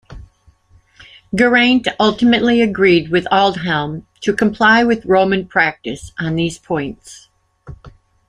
Geraint 1.35 1.87
ultimately 1.99 2.59
agreed 2.59 3.09
with 3.11 3.25
Aldhelm 3.31 4.03
to 4.21 4.33
comply 4.35 4.83
with 4.83 5.05
Roman 5.05 5.45
practice 5.45 6.11
on 6.17 6.33
these 6.33 6.57
points. 6.57 7.29